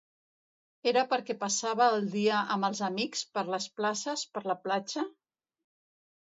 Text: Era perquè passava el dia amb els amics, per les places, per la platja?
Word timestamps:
Era 0.91 1.01
perquè 1.09 1.35
passava 1.43 1.89
el 1.97 2.07
dia 2.15 2.39
amb 2.55 2.67
els 2.71 2.81
amics, 2.87 3.21
per 3.37 3.45
les 3.57 3.69
places, 3.81 4.25
per 4.39 4.45
la 4.53 4.57
platja? 4.65 5.05